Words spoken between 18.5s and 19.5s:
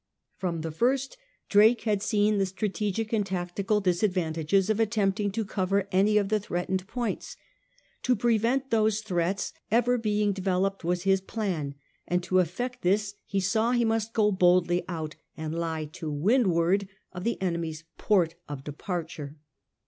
departure.